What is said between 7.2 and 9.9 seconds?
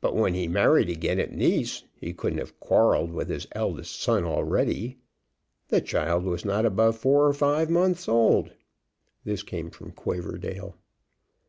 or five months old." This came